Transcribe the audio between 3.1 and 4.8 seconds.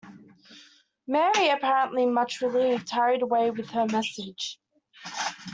away with her message.